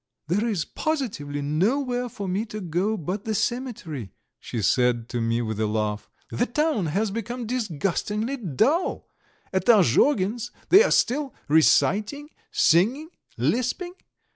"There 0.25 0.47
is 0.47 0.65
positively 0.65 1.43
nowhere 1.43 2.09
for 2.09 2.27
me 2.27 2.43
to 2.45 2.59
go 2.59 2.95
now 2.95 2.97
but 2.97 3.23
the 3.23 3.35
cemetery," 3.35 4.09
she 4.39 4.63
said 4.63 5.07
to 5.09 5.21
me 5.21 5.43
with 5.43 5.59
a 5.59 5.67
laugh. 5.67 6.09
"The 6.31 6.47
town 6.47 6.87
has 6.87 7.11
become 7.11 7.45
disgustingly 7.45 8.37
dull. 8.37 9.07
At 9.53 9.65
the 9.65 9.73
Azhogins' 9.77 10.49
they 10.69 10.81
are 10.81 10.89
still 10.89 11.35
reciting, 11.47 12.29
singing, 12.51 13.09
lisping. 13.37 13.93